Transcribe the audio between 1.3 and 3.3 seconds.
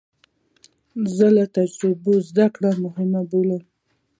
له تجربو زده کړه مهمه